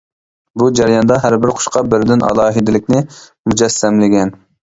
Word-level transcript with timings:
بۇ 0.61 0.69
جەرياندا 0.79 1.17
ھەربىر 1.25 1.51
قۇشقا 1.59 1.83
بىردىن 1.91 2.25
ئالاھىدىلىكنى 2.29 3.03
مۇجەسسەملىگەن. 3.51 4.35